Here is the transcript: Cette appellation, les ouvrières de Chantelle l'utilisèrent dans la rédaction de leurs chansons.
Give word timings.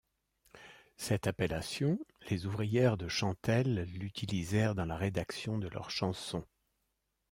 Cette 0.97 1.27
appellation, 1.27 1.99
les 2.31 2.47
ouvrières 2.47 2.97
de 2.97 3.07
Chantelle 3.07 3.83
l'utilisèrent 3.99 4.73
dans 4.73 4.85
la 4.85 4.97
rédaction 4.97 5.59
de 5.59 5.67
leurs 5.67 5.91
chansons. 5.91 6.43